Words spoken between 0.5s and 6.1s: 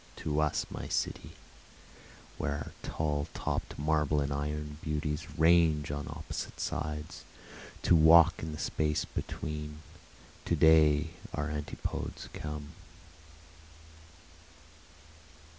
my city, Where our tall topt marble and iron beauties range on